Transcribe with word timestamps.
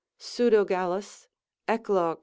Pseudo 0.17 0.65
Gallus, 0.65 1.27
Eclog. 1.67 2.17